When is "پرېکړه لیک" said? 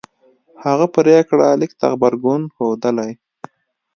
0.95-1.71